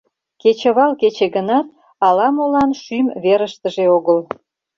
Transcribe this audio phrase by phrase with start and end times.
[0.41, 1.67] Кечывал кече гынат,
[2.07, 4.19] ала-молан шӱм верыштыже огыл.